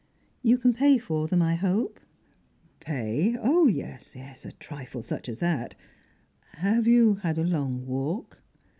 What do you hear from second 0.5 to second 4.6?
can pay for them, I hope?" "Pay? Oh, yes, yes! a